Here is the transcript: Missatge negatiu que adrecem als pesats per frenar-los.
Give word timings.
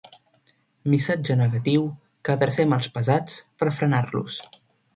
Missatge 0.93 1.35
negatiu 1.41 1.85
que 2.25 2.35
adrecem 2.37 2.75
als 2.79 2.91
pesats 2.99 3.39
per 3.61 3.71
frenar-los. 3.81 4.43